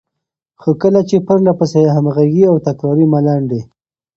[0.61, 3.61] خو کله چې پرلهپسې، همغږې او تکراري ملنډې،